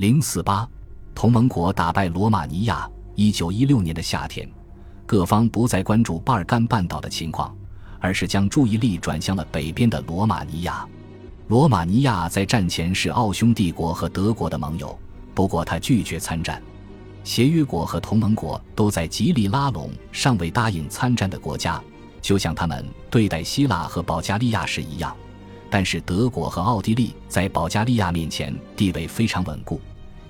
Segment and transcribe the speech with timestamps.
[0.00, 0.66] 零四八，
[1.14, 2.90] 同盟国打败罗马尼亚。
[3.16, 4.50] 一九一六年的夏天，
[5.04, 7.54] 各方不再关注巴尔干半岛的情况，
[7.98, 10.88] 而是将注意力转向了北边的罗马尼亚。
[11.48, 14.98] 罗马尼亚在战前是奥匈帝国和德国的盟友，
[15.34, 16.62] 不过他拒绝参战。
[17.22, 21.78] 协约国和同盟国都在极力拉拢尚未答应参战的国家，
[22.22, 25.14] 就像他们对待希腊和保加利亚时一样。
[25.68, 29.78] 但是德国和奥地利在保加利亚面前地位非常稳固，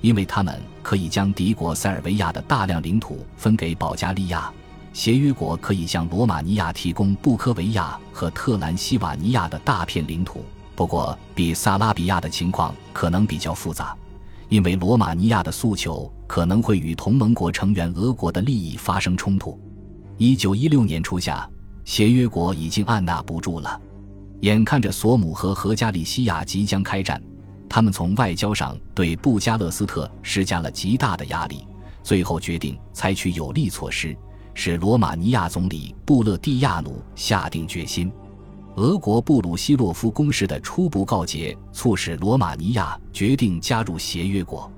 [0.00, 4.50] 因为他们可以将敌国塞尔维亚的大量领土分给保加利亚。
[4.92, 10.44] 协约国可以向罗马尼亚提供布科维亚和特兰西瓦尼亚的大片领土。
[10.74, 13.94] 不过，比萨拉比亚的情况可能比较复杂，
[14.48, 19.60] 因为罗马尼亚的诉求可能会与同盟国成员俄国的利益发生冲突。
[20.16, 21.48] 一九一六年初夏，
[21.84, 23.80] 协约国已经按捺不住了。
[24.40, 27.22] 眼看着索姆和和加利西亚即将开战，
[27.70, 31.64] 他们从外交上对布加勒斯特施加了极大的压力，
[32.02, 34.14] 最后决定采取有力措施，
[34.54, 38.10] 使罗马尼亚总理布勒蒂亚努下定决心。
[38.74, 44.68] 俄国布鲁西洛夫公式的初步告捷，促使罗马尼亚决定加入协约国。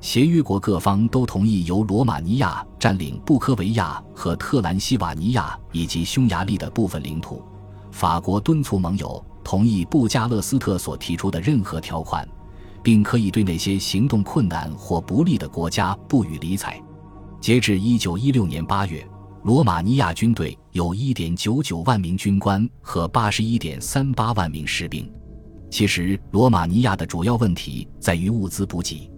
[0.00, 7.42] 协约国各方都同意由罗马尼亚占领布科维亚和特兰西瓦尼亚以及匈牙利的部分领土。
[7.90, 12.24] 法国敦促盟友同意布加勒斯特所提出的任何条款，
[12.84, 16.80] 并可以对那些行动困难或不利的国家不予理睬。
[17.40, 19.04] 截至一九一六年八月，
[19.42, 25.12] 罗马尼亚军队有一点九九万名军官和八十一点三八万名士兵。
[25.68, 29.10] 其实，罗马尼亚的主要问题在于物资补给，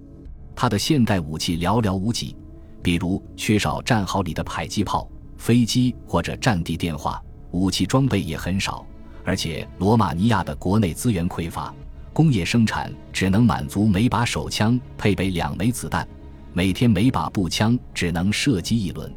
[0.57, 2.35] 它的现代武器寥寥无几，
[2.83, 7.23] 比如缺少战壕里的迫击炮、飞机或者战地电话。
[7.51, 8.87] 武器装备也很少，
[9.25, 11.73] 而且罗马尼亚的国内资源匮乏，
[12.13, 16.07] 工业生产只能满足每把手枪配备两枚子弹，
[16.53, 19.13] 每天每把步枪只能射击一轮。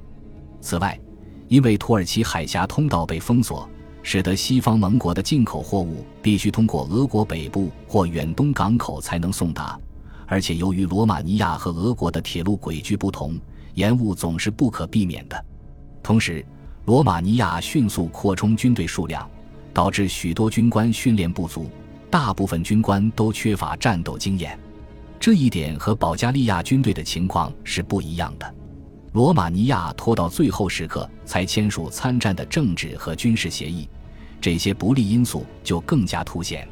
[0.61, 0.99] 此外，
[1.47, 3.67] 因为土耳其海峡通道被封锁，
[4.01, 9.79] 使得西方盟国的进口货物必须通过俄国北部或远东港口才能送达，
[10.27, 13.39] 而且由于罗马尼亚和俄国的铁路轨距不同，
[13.73, 15.45] 延误总是不可避免的。
[16.01, 16.45] 同时，
[16.85, 19.27] 罗马尼亚迅速扩充军队数量，
[19.75, 21.69] 导致许多军官训练不足，
[22.09, 24.57] 大部分军官都缺乏战斗经验。
[25.19, 28.55] 这一点和保加利亚军队的情况是不一样的。
[29.11, 33.89] 罗马尼亚拖到最后时刻才签署参战的政治和军事协议，
[34.39, 36.65] 这些不利因素就更加凸显。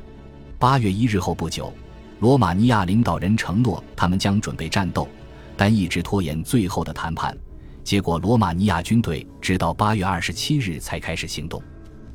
[0.58, 1.74] 八月一日后不久，
[2.22, 5.10] 罗马尼亚领导人承诺他们将准备战斗，
[5.58, 7.38] 但一直拖延最后的谈判。
[7.84, 11.62] 结果，罗马尼亚军队直到八月二十七日才开始行动，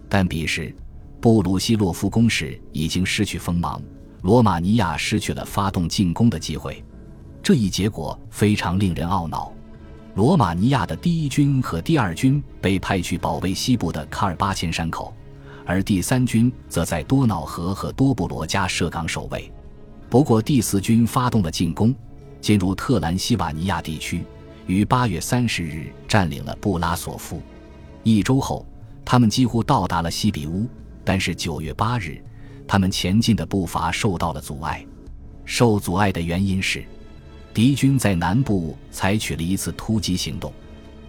[0.09, 0.75] 但彼时
[1.21, 3.83] 布鲁西洛夫攻势已经失去锋芒，
[4.23, 6.83] 罗马尼亚失去了发动进攻的机会。
[7.43, 9.53] 这一结果非常令人懊恼。
[10.15, 15.15] 罗马尼亚的第一军和第二军被派去保卫西部的卡尔巴阡山口，
[15.65, 19.51] 而第三军则在多瑙河和多布罗加设岗守卫。
[20.11, 21.95] 不过，第四军发动了进攻，
[22.41, 24.25] 进入特兰西瓦尼亚地区。
[24.67, 27.41] 于八月三十日占领了布拉索夫，
[28.03, 28.67] 一周后，
[29.11, 30.69] 他们几乎到达了西比乌。
[31.03, 32.23] 但是九月八日，
[32.67, 34.85] 他们前进的步伐受到了阻碍。
[35.47, 36.85] 受阻碍的原因是，
[37.55, 40.53] 敌军在南部采取了一次突击行动。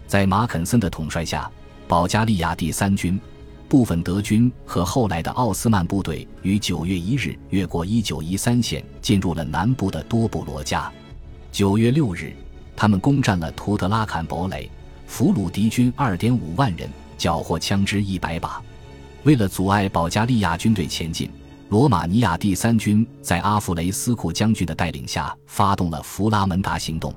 [0.08, 1.52] 在马肯森的统帅下，
[1.90, 3.20] 保加利亚第三军、
[3.68, 10.90] 部分德军和后来的奥斯曼部队于九月一日越过一九一三线，进入了南部的多布罗加。
[11.52, 12.34] 九月六日。
[12.78, 14.72] 他们攻占了图德拉坎堡垒，
[15.06, 18.59] 俘虏敌军二点五万人，缴获枪支一百把。
[19.24, 21.30] 为了阻碍保加利亚军队前进，
[21.68, 27.13] 罗马尼亚第三军在阿弗雷斯库将军的带领下发动了弗拉门达行动，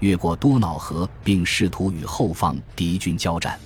[0.00, 3.58] 越过多瑙河，并试图与后方敌军交战。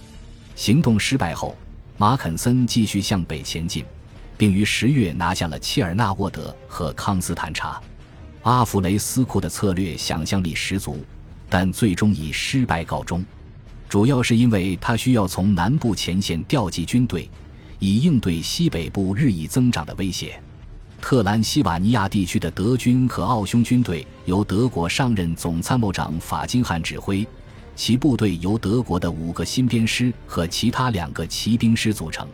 [0.55, 1.57] 行动失败后，
[1.97, 3.85] 马肯森继续向北前进，
[4.37, 7.81] 并于十月拿下了切尔纳沃德和康斯坦察。
[8.43, 11.05] 阿弗雷斯库的策略想象力十足。
[11.51, 13.25] 但最终以失败告终，
[13.89, 17.29] 主要是因为他需要从南部前线调集军队，
[17.79, 20.39] 以应对西北部日益增长的威胁。
[21.01, 27.27] 特兰西瓦尼亚地区的德军和奥匈军队由德国上任总参谋长法金汉指挥，
[27.75, 32.29] 其部队由德国的五个新编师和其他两个骑兵师组成。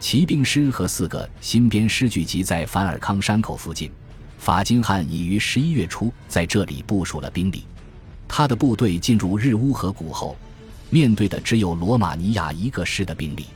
[0.00, 3.88] 骑兵师和四个新编师聚集在凡尔康山口附近，
[4.38, 7.64] 法金汉已于十一月初在这里部署了兵力。
[8.26, 10.36] 他的部队进入日乌河谷后，
[10.90, 13.46] 面对的只有罗马尼亚一个师的兵力。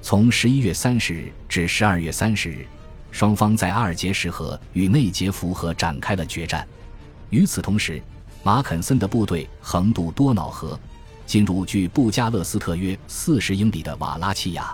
[0.00, 2.64] 从十一月三十日至十二月三十日，
[3.10, 6.66] 双方在阿尔杰什河与内杰弗河展开了决战。
[7.30, 8.00] 与此同时，
[8.42, 10.78] 马肯森的部队横渡多瑙河，
[11.26, 14.72] 进入距布加勒斯特约四十英里的瓦拉契亚。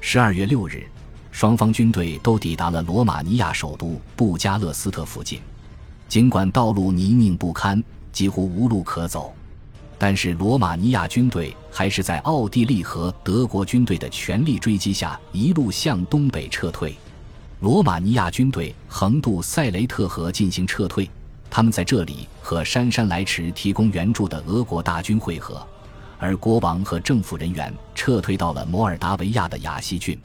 [0.00, 0.86] 十二月六日，
[1.32, 5.40] 双方军队都抵达了罗马尼亚首都布加勒斯特附近。
[6.08, 9.34] 尽管道路泥泞不堪，几乎无路可走，
[10.02, 16.92] 但是罗马尼亚军队还是在奥地利和德国军队的全力追击下，一路向东北撤退。
[17.60, 21.08] 罗马尼亚军队横渡塞雷特河进行撤退。
[21.48, 25.64] 他们在这里和姗姗来迟提供援助的俄国大军会合，
[26.18, 30.18] 而国王和政府人员撤退到了摩尔达维亚的雅西郡。